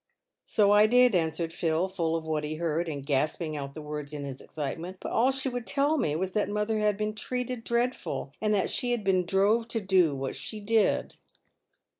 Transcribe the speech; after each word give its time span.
"So 0.45 0.71
I 0.71 0.87
did," 0.87 1.13
answered 1.13 1.53
Phil, 1.53 1.87
full 1.87 2.15
of 2.15 2.25
what 2.25 2.43
he 2.43 2.55
heard, 2.55 2.89
and 2.89 3.05
gasping 3.05 3.55
out 3.55 3.75
the 3.75 3.83
words 3.83 4.13
in 4.13 4.23
his 4.23 4.41
excitement;" 4.41 4.97
but 4.99 5.11
all 5.11 5.29
she 5.29 5.47
would 5.47 5.67
tell 5.67 5.99
me 5.99 6.15
was 6.15 6.31
that 6.31 6.49
mother 6.49 6.79
had 6.79 6.97
been 6.97 7.13
treated 7.13 7.63
dreadful, 7.63 8.33
and 8.41 8.51
that 8.51 8.71
she 8.71 8.93
had 8.93 9.03
been 9.03 9.27
drove 9.27 9.67
to 9.67 9.79
do 9.79 10.15
what 10.15 10.35
she 10.35 10.59
did." 10.59 11.17